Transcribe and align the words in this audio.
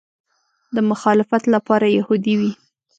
د 0.75 0.77
مخالفت 0.91 1.43
لپاره 1.55 1.93
یهودي 1.97 2.33
وي. 2.39 2.51